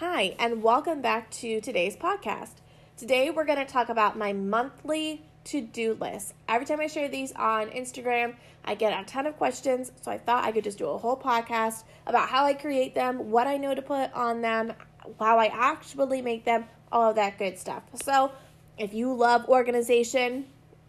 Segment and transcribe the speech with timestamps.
[0.00, 2.56] Hi, and welcome back to today's podcast.
[2.98, 6.34] Today, we're going to talk about my monthly to do list.
[6.50, 9.92] Every time I share these on Instagram, I get a ton of questions.
[10.02, 13.30] So I thought I could just do a whole podcast about how I create them,
[13.30, 14.74] what I know to put on them,
[15.18, 17.82] how I actually make them, all of that good stuff.
[17.94, 18.32] So
[18.76, 20.44] if you love organization,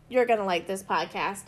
[0.09, 1.43] you're going to like this podcast.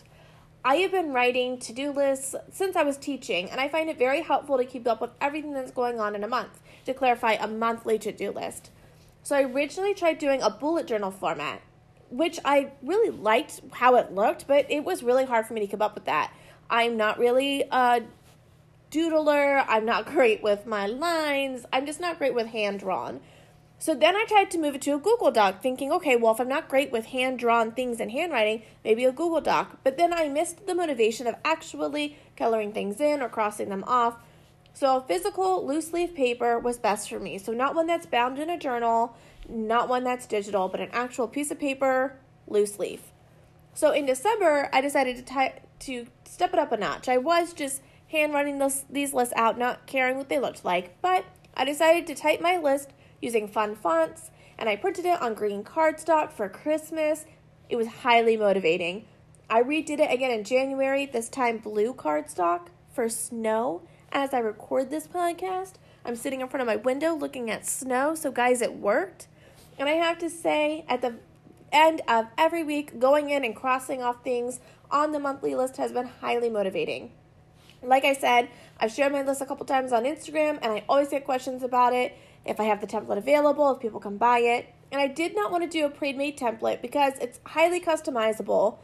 [0.63, 3.97] I have been writing to do lists since I was teaching, and I find it
[3.97, 7.33] very helpful to keep up with everything that's going on in a month to clarify
[7.33, 8.69] a monthly to do list.
[9.23, 11.61] So I originally tried doing a bullet journal format,
[12.09, 15.67] which I really liked how it looked, but it was really hard for me to
[15.67, 16.33] keep up with that.
[16.69, 18.01] I'm not really a
[18.91, 23.21] doodler, I'm not great with my lines, I'm just not great with hand drawn.
[23.81, 26.41] So then I tried to move it to a Google Doc, thinking, okay, well, if
[26.41, 29.79] I'm not great with hand drawn things and handwriting, maybe a Google Doc.
[29.85, 34.17] But then I missed the motivation of actually coloring things in or crossing them off.
[34.73, 37.37] So physical loose leaf paper was best for me.
[37.37, 39.15] So not one that's bound in a journal,
[39.47, 42.17] not one that's digital, but an actual piece of paper,
[42.47, 43.13] loose leaf.
[43.73, 47.07] So in December, I decided to ty- to step it up a notch.
[47.07, 51.23] I was just handwriting those these lists out, not caring what they looked like, but
[51.55, 52.89] I decided to type my list
[53.21, 57.25] using fun fonts, and I printed it on green cardstock for Christmas.
[57.69, 59.05] It was highly motivating.
[59.49, 63.81] I redid it again in January, this time blue cardstock for snow.
[64.11, 68.15] As I record this podcast, I'm sitting in front of my window looking at snow.
[68.15, 69.27] So, guys, it worked.
[69.77, 71.15] And I have to say, at the
[71.71, 74.59] end of every week, going in and crossing off things
[74.91, 77.11] on the monthly list has been highly motivating.
[77.81, 81.09] Like I said, I've shared my list a couple times on Instagram, and I always
[81.09, 84.73] get questions about it if I have the template available, if people can buy it.
[84.91, 88.79] And I did not want to do a pre made template because it's highly customizable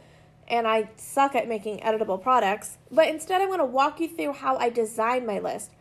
[0.48, 2.78] and I suck at making editable products.
[2.90, 5.72] But instead, I'm going to walk you through how I design my list.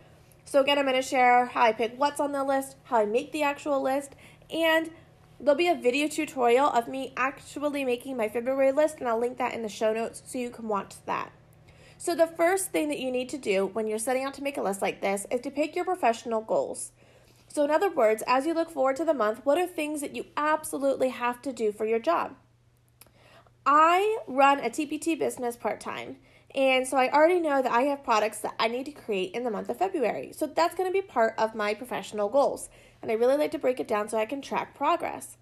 [0.46, 3.06] So, again, I'm going to share how I pick what's on the list, how I
[3.06, 4.16] make the actual list,
[4.52, 4.92] and
[5.40, 9.38] there'll be a video tutorial of me actually making my February list, and I'll link
[9.38, 11.32] that in the show notes so you can watch that.
[11.98, 14.58] So, the first thing that you need to do when you're setting out to make
[14.58, 16.92] a list like this is to pick your professional goals.
[17.56, 20.14] So, in other words, as you look forward to the month, what are things that
[20.14, 22.36] you absolutely have to do for your job?
[23.66, 26.18] I run a TPT business part time,
[26.54, 29.46] and so I already know that I have products that I need to create in
[29.46, 30.34] the month of February.
[30.34, 32.68] So, that's going to be part of my professional goals,
[33.02, 35.38] and I really like to break it down so I can track progress.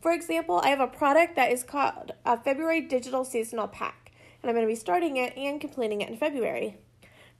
[0.00, 4.10] For example, I have a product that is called a February Digital Seasonal Pack,
[4.42, 6.78] and I'm going to be starting it and completing it in February.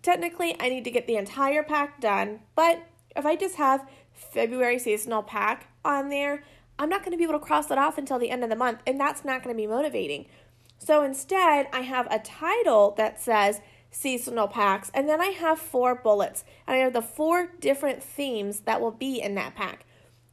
[0.02, 2.86] Technically, I need to get the entire pack done, but
[3.16, 6.44] if I just have February seasonal pack on there,
[6.78, 8.56] I'm not going to be able to cross it off until the end of the
[8.56, 10.26] month, and that's not going to be motivating.
[10.78, 13.60] So instead, I have a title that says
[13.90, 18.60] seasonal packs, and then I have four bullets, and I have the four different themes
[18.60, 19.84] that will be in that pack.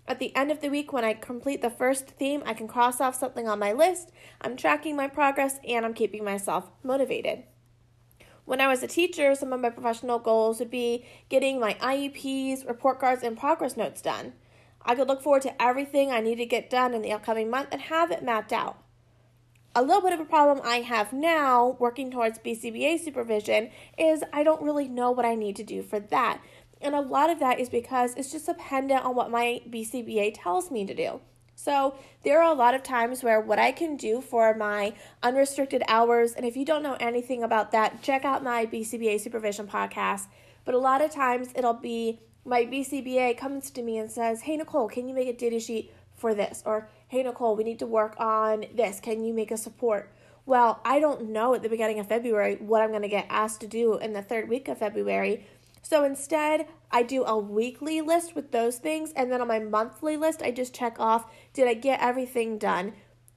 [0.08, 3.00] At the end of the week, when I complete the first theme, I can cross
[3.00, 4.12] off something on my list.
[4.42, 7.44] I'm tracking my progress and I'm keeping myself motivated.
[8.52, 12.68] When I was a teacher, some of my professional goals would be getting my IEPs,
[12.68, 14.34] report cards, and progress notes done.
[14.82, 17.70] I could look forward to everything I need to get done in the upcoming month
[17.72, 18.84] and have it mapped out.
[19.74, 24.44] A little bit of a problem I have now working towards BCBA supervision is I
[24.44, 26.42] don't really know what I need to do for that.
[26.82, 30.70] And a lot of that is because it's just dependent on what my BCBA tells
[30.70, 31.22] me to do.
[31.64, 35.84] So there are a lot of times where what I can do for my unrestricted
[35.88, 40.26] hours, and if you don't know anything about that, check out my BCBA supervision podcast.
[40.66, 44.58] But a lot of times it'll be my BCBA comes to me and says, Hey,
[44.58, 46.64] Nicole, can you make a data sheet for this?
[46.66, 49.00] Or, Hey, Nicole, we need to work on this.
[49.00, 50.12] Can you make a support?
[50.48, 53.62] Well, I don't know at the beginning of February what I'm going to get asked
[53.62, 55.46] to do in the third week of February.
[55.82, 60.16] So instead, I do a weekly list with those things, and then on my monthly
[60.18, 62.94] list, I just check off did I get everything done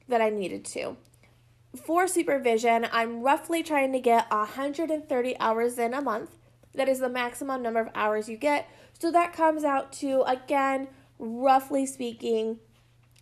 [0.08, 0.96] that I needed to.
[1.74, 6.38] For supervision, I'm roughly trying to get 130 hours in a month.
[6.74, 8.68] That is the maximum number of hours you get.
[8.98, 10.88] So that comes out to, again,
[11.18, 12.58] roughly speaking,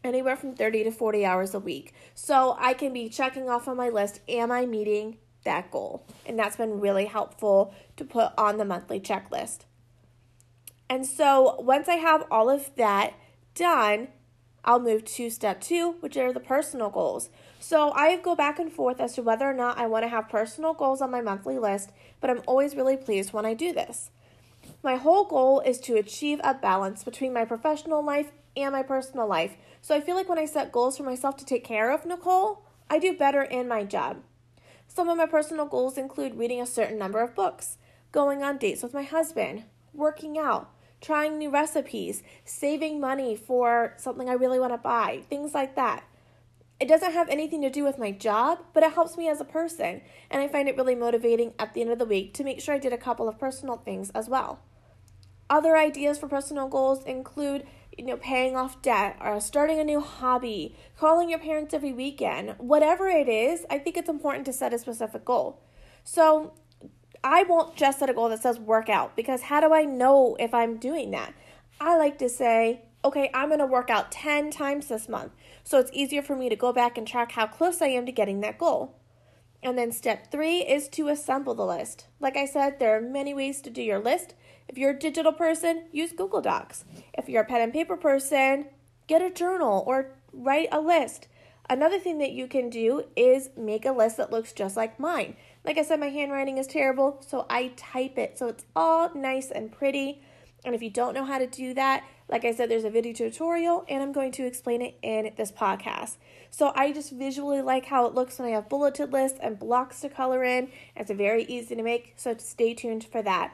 [0.05, 1.95] anywhere from 30 to 40 hours a week.
[2.15, 6.05] So I can be checking off on my list am I meeting that goal.
[6.27, 9.61] And that's been really helpful to put on the monthly checklist.
[10.89, 13.15] And so once I have all of that
[13.55, 14.09] done,
[14.65, 17.31] I'll move to step two, which are the personal goals.
[17.59, 20.29] So I go back and forth as to whether or not I want to have
[20.29, 21.91] personal goals on my monthly list,
[22.21, 24.11] but I'm always really pleased when I do this.
[24.83, 29.27] My whole goal is to achieve a balance between my professional life and my personal
[29.27, 29.57] life.
[29.81, 32.65] So I feel like when I set goals for myself to take care of Nicole,
[32.89, 34.19] I do better in my job.
[34.95, 37.79] Some of my personal goals include reading a certain number of books,
[38.13, 44.29] going on dates with my husband, working out, trying new recipes, saving money for something
[44.29, 46.05] I really want to buy, things like that.
[46.79, 49.47] It doesn't have anything to do with my job, but it helps me as a
[49.47, 52.61] person, and I find it really motivating at the end of the week to make
[52.61, 54.61] sure I did a couple of personal things as well.
[55.49, 57.67] Other ideas for personal goals include,
[57.97, 62.55] you know, paying off debt or starting a new hobby, calling your parents every weekend.
[62.59, 65.61] Whatever it is, I think it's important to set a specific goal.
[66.05, 66.55] So,
[67.25, 70.53] I won't just set a goal that says workout because how do I know if
[70.53, 71.35] I'm doing that?
[71.81, 75.33] I like to say, okay, I'm going to work out 10 times this month.
[75.65, 78.13] So it's easier for me to go back and track how close I am to
[78.13, 78.99] getting that goal.
[79.63, 82.07] And then step three is to assemble the list.
[82.19, 84.35] Like I said, there are many ways to do your list.
[84.73, 86.87] If you're a digital person, use Google Docs.
[87.13, 88.69] If you're a pen and paper person,
[89.07, 91.29] get a journal or write a list.
[91.69, 95.37] Another thing that you can do is make a list that looks just like mine.
[95.63, 99.51] Like I said, my handwriting is terrible, so I type it so it's all nice
[99.51, 100.23] and pretty.
[100.65, 103.13] And if you don't know how to do that, like I said, there's a video
[103.13, 106.17] tutorial and I'm going to explain it in this podcast.
[106.51, 110.01] So I just visually like how it looks when I have bulleted lists and blocks
[110.01, 110.71] to color in.
[110.97, 113.53] It's very easy to make, so stay tuned for that.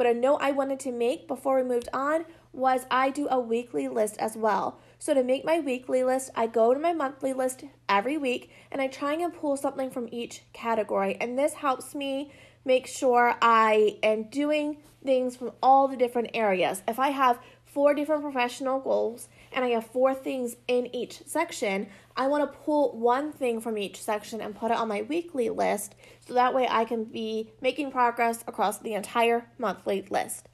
[0.00, 2.24] But a note I wanted to make before we moved on
[2.54, 4.80] was I do a weekly list as well.
[4.98, 8.80] So to make my weekly list, I go to my monthly list every week and
[8.80, 11.18] I try and pull something from each category.
[11.20, 12.32] And this helps me
[12.64, 16.82] make sure I am doing things from all the different areas.
[16.88, 17.38] If I have
[17.72, 22.58] four different professional goals and I have four things in each section, I want to
[22.58, 25.94] pull one thing from each section and put it on my weekly list
[26.26, 30.48] so that way I can be making progress across the entire monthly list.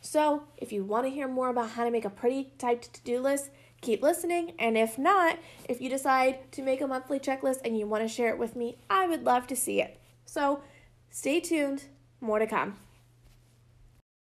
[0.00, 3.02] So, if you want to hear more about how to make a pretty typed to
[3.02, 3.48] do list,
[3.80, 4.52] keep listening.
[4.58, 8.08] And if not, if you decide to make a monthly checklist and you want to
[8.08, 9.98] share it with me, I would love to see it.
[10.26, 10.62] So,
[11.08, 11.84] stay tuned,
[12.20, 12.76] more to come.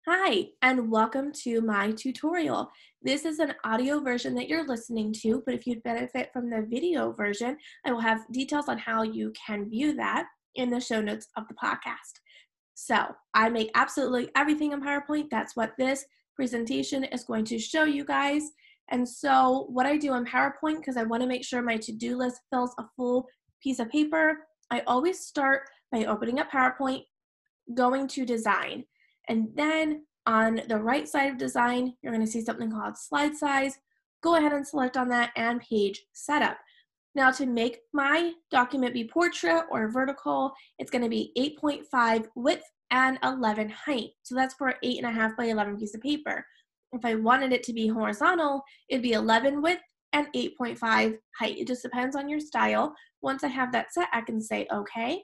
[0.05, 2.69] Hi, and welcome to my tutorial.
[3.03, 6.67] This is an audio version that you're listening to, but if you'd benefit from the
[6.69, 7.57] video version,
[7.87, 10.27] I will have details on how you can view that
[10.57, 12.19] in the show notes of the podcast.
[12.75, 15.29] So I make absolutely everything in PowerPoint.
[15.31, 16.05] That's what this
[16.35, 18.43] presentation is going to show you guys.
[18.91, 22.17] And so what I do in PowerPoint, because I want to make sure my to-do
[22.17, 23.29] list fills a full
[23.63, 25.63] piece of paper, I always start
[25.93, 27.05] by opening up PowerPoint,
[27.73, 28.83] going to design.
[29.29, 33.37] And then on the right side of design, you're going to see something called slide
[33.37, 33.79] size.
[34.23, 36.59] Go ahead and select on that and page setup.
[37.15, 41.33] Now to make my document be portrait or vertical, it's going to be
[41.63, 44.11] 8.5 width and 11 height.
[44.23, 46.45] So that's for 8.5 by 11 piece of paper.
[46.93, 49.83] If I wanted it to be horizontal, it'd be 11 width
[50.13, 51.59] and 8.5 height.
[51.59, 52.95] It just depends on your style.
[53.23, 55.23] Once I have that set, I can say okay.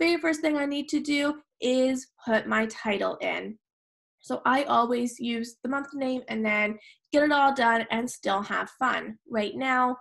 [0.00, 3.58] Very first thing I need to do is put my title in.
[4.20, 6.78] So I always use the month name and then
[7.12, 9.18] get it all done and still have fun.
[9.30, 9.98] Right now,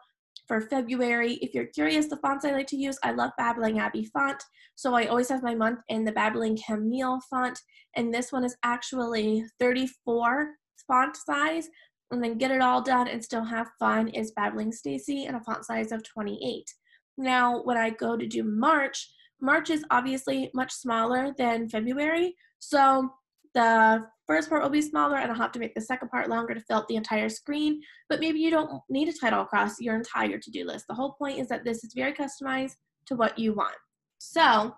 [0.48, 4.06] for February, if you're curious, the fonts I like to use, I love Babbling Abbey
[4.06, 4.42] font.
[4.76, 7.60] So I always have my month in the Babbling Camille font.
[7.96, 10.52] And this one is actually 34
[10.88, 11.68] font size.
[12.12, 15.42] And then get it all done and still have fun is Babbling Stacy and a
[15.42, 16.74] font size of 28.
[17.18, 22.36] Now, when I go to do March, March is obviously much smaller than February.
[22.60, 23.10] So
[23.54, 26.54] the first part will be smaller and I'll have to make the second part longer
[26.54, 27.82] to fill out the entire screen.
[28.10, 30.86] But maybe you don't need a title across your entire to-do list.
[30.88, 32.76] The whole point is that this is very customized
[33.08, 33.76] to what you want.
[34.20, 34.76] So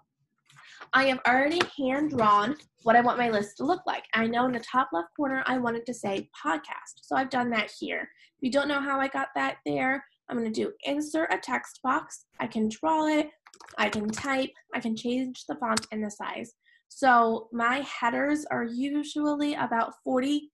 [0.93, 4.03] I have already hand drawn what I want my list to look like.
[4.13, 7.01] I know in the top left corner, I wanted to say podcast.
[7.01, 8.01] So I've done that here.
[8.37, 11.37] If you don't know how I got that there, I'm going to do insert a
[11.37, 12.25] text box.
[12.39, 13.29] I can draw it.
[13.77, 16.53] I can type, I can change the font and the size.
[16.87, 20.49] So my headers are usually about 40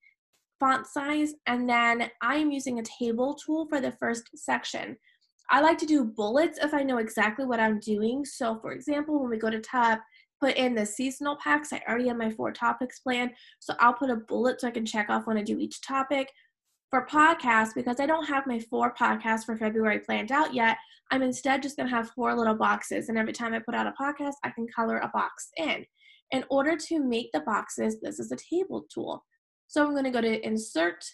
[0.60, 4.96] font size, and then I'm using a table tool for the first section.
[5.50, 8.24] I like to do bullets if I know exactly what I'm doing.
[8.24, 9.98] So for example, when we go to tab,
[10.40, 13.32] put in the seasonal packs, I already have my four topics planned.
[13.58, 16.30] So I'll put a bullet so I can check off when I do each topic.
[16.90, 20.78] For podcasts, because I don't have my four podcasts for February planned out yet,
[21.10, 23.08] I'm instead just gonna have four little boxes.
[23.08, 25.84] And every time I put out a podcast, I can color a box in.
[26.30, 29.24] In order to make the boxes, this is a table tool.
[29.66, 31.04] So I'm gonna go to insert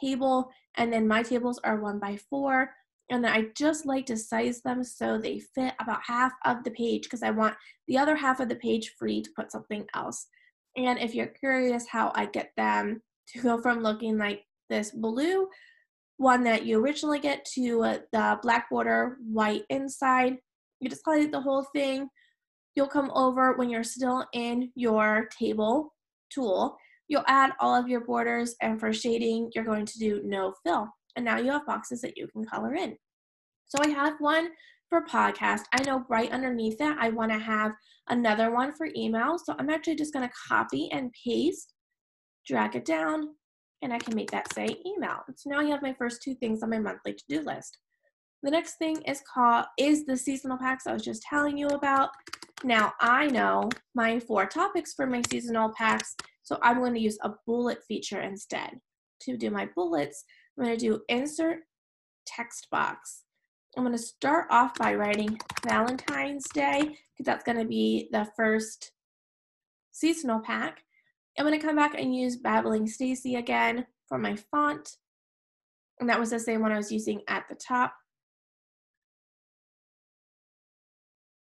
[0.00, 2.70] table, and then my tables are one by four.
[3.10, 6.70] And then I just like to size them so they fit about half of the
[6.70, 7.56] page because I want
[7.88, 10.28] the other half of the page free to put something else.
[10.76, 15.48] And if you're curious how I get them to go from looking like this blue
[16.20, 20.36] one that you originally get to uh, the black border, white inside.
[20.80, 22.08] You just highlight the whole thing.
[22.76, 25.94] You'll come over when you're still in your table
[26.32, 26.76] tool.
[27.08, 30.86] you'll add all of your borders and for shading, you're going to do no fill.
[31.16, 32.96] And now you have boxes that you can color in.
[33.66, 34.50] So I have one
[34.90, 35.62] for podcast.
[35.72, 37.72] I know right underneath that I want to have
[38.08, 39.38] another one for email.
[39.38, 41.72] So I'm actually just going to copy and paste,
[42.46, 43.30] drag it down,
[43.82, 45.20] and I can make that say email.
[45.36, 47.78] So now I have my first two things on my monthly to-do list.
[48.42, 52.10] The next thing is called is the seasonal packs I was just telling you about.
[52.64, 57.18] Now I know my four topics for my seasonal packs, so I'm going to use
[57.22, 58.80] a bullet feature instead.
[59.22, 60.24] To do my bullets,
[60.56, 61.58] I'm going to do insert
[62.26, 63.24] text box.
[63.76, 68.26] I'm going to start off by writing Valentine's Day because that's going to be the
[68.36, 68.92] first
[69.92, 70.82] seasonal pack.
[71.38, 74.96] I'm going to come back and use Babbling Stacy again for my font.
[75.98, 77.94] And that was the same one I was using at the top.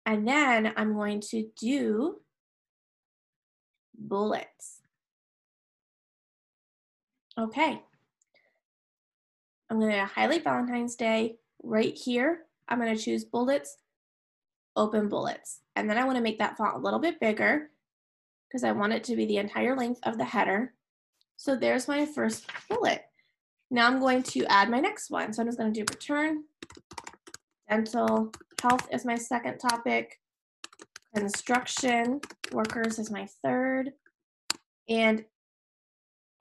[0.05, 2.21] And then I'm going to do
[3.95, 4.81] bullets.
[7.37, 7.81] Okay.
[9.69, 12.39] I'm going to highlight Valentine's Day right here.
[12.67, 13.77] I'm going to choose bullets,
[14.75, 15.61] open bullets.
[15.75, 17.69] And then I want to make that font a little bit bigger
[18.49, 20.73] because I want it to be the entire length of the header.
[21.37, 23.03] So there's my first bullet.
[23.71, 25.31] Now I'm going to add my next one.
[25.31, 26.43] So I'm just going to do return
[27.69, 30.19] dental health is my second topic,
[31.15, 32.19] construction
[32.51, 33.91] workers is my third,
[34.89, 35.23] and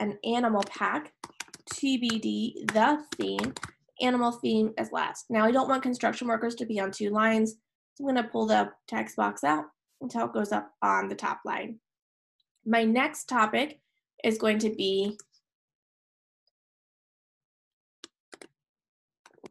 [0.01, 1.13] an animal pack,
[1.73, 3.53] TBD, the theme,
[4.01, 5.27] animal theme is last.
[5.29, 7.57] Now I don't want construction workers to be on two lines,
[7.95, 9.65] so I'm gonna pull the text box out
[10.01, 11.79] until it goes up on the top line.
[12.69, 13.81] My next topic
[14.23, 15.17] is going to be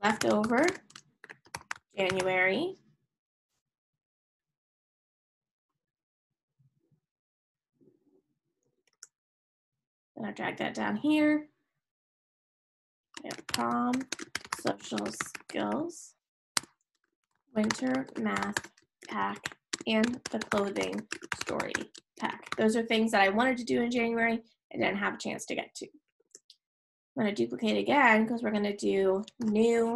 [0.04, 0.64] leftover
[1.98, 2.76] January.
[10.16, 11.48] Then I drag that down here.
[13.24, 13.94] We have prom,
[14.62, 16.14] social skills,
[17.56, 18.70] winter math
[19.10, 21.06] pack, and the clothing
[21.42, 21.74] story
[22.20, 22.56] pack.
[22.58, 24.42] Those are things that I wanted to do in January
[24.72, 25.86] and didn't have a chance to get to.
[25.86, 29.96] I'm going to duplicate again because we're going to do new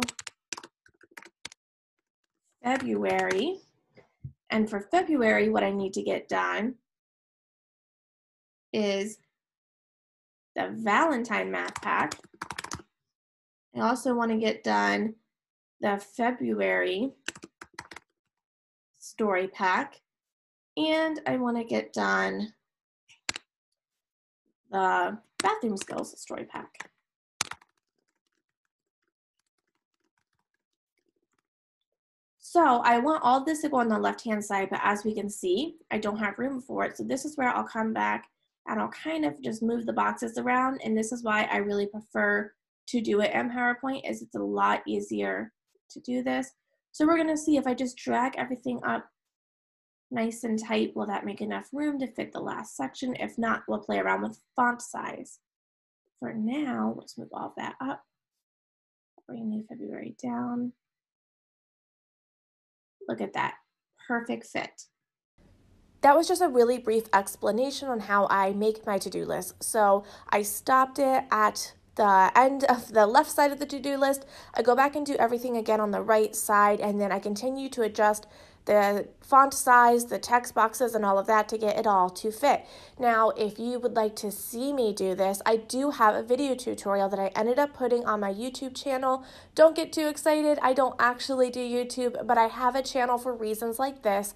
[2.62, 3.58] February.
[4.50, 6.74] And for February, what I need to get done
[8.72, 9.18] is
[10.54, 12.18] the Valentine math pack.
[13.74, 15.14] I also want to get done
[15.80, 17.12] the February
[19.12, 20.00] story pack.
[20.76, 22.54] And I want to get done
[24.70, 26.90] the bathroom skills story pack.
[32.38, 35.28] So I want all this to go on the left-hand side, but as we can
[35.28, 36.96] see, I don't have room for it.
[36.96, 38.28] So this is where I'll come back
[38.66, 40.80] and I'll kind of just move the boxes around.
[40.84, 42.50] And this is why I really prefer
[42.88, 45.52] to do it in PowerPoint is it's a lot easier
[45.90, 46.50] to do this.
[46.92, 49.08] So we're gonna see if I just drag everything up
[50.12, 53.16] nice and tight, will that make enough room to fit the last section?
[53.18, 55.38] If not, we'll play around with font size.
[56.20, 58.02] For now, let's move all that up.
[59.26, 60.72] Bring February down.
[63.08, 63.54] Look at that.
[64.06, 64.82] Perfect fit.
[66.02, 69.62] That was just a really brief explanation on how I make my to do list.
[69.62, 73.96] So I stopped it at the end of the left side of the to do
[73.96, 74.24] list.
[74.54, 77.68] I go back and do everything again on the right side, and then I continue
[77.70, 78.26] to adjust
[78.64, 82.30] the font size, the text boxes, and all of that to get it all to
[82.30, 82.64] fit.
[82.98, 86.54] Now, if you would like to see me do this, I do have a video
[86.54, 89.24] tutorial that I ended up putting on my YouTube channel.
[89.54, 93.34] Don't get too excited, I don't actually do YouTube, but I have a channel for
[93.34, 94.34] reasons like this.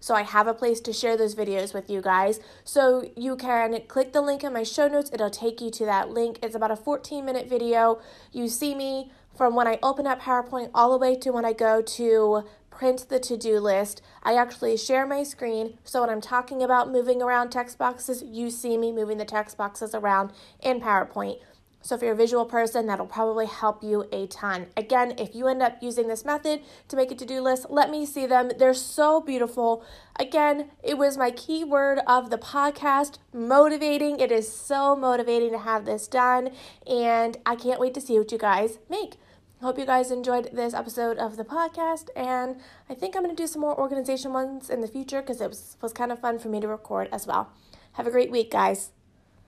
[0.00, 2.40] So I have a place to share those videos with you guys.
[2.64, 5.10] So you can click the link in my show notes.
[5.12, 6.38] It'll take you to that link.
[6.42, 8.00] It's about a 14 minute video.
[8.32, 11.52] You see me from when I open up PowerPoint all the way to when I
[11.52, 14.02] go to print the to do list.
[14.22, 18.50] I actually share my screen, so when I'm talking about moving around text boxes, you
[18.50, 21.38] see me moving the text boxes around in PowerPoint.
[21.80, 24.66] So, if you're a visual person, that'll probably help you a ton.
[24.76, 27.90] Again, if you end up using this method to make a to do list, let
[27.90, 28.50] me see them.
[28.58, 29.84] They're so beautiful.
[30.18, 34.18] Again, it was my key word of the podcast motivating.
[34.18, 36.50] It is so motivating to have this done,
[36.86, 39.14] and I can't wait to see what you guys make.
[39.60, 43.42] Hope you guys enjoyed this episode of the podcast, and I think I'm going to
[43.42, 46.38] do some more organization ones in the future because it was, was kind of fun
[46.38, 47.50] for me to record as well.
[47.94, 48.90] Have a great week, guys.